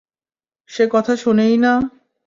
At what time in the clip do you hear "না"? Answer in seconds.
1.57-1.73